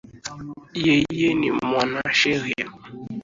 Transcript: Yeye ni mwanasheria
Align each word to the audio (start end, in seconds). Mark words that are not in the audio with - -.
Yeye 0.85 1.29
ni 1.39 1.49
mwanasheria 1.57 2.65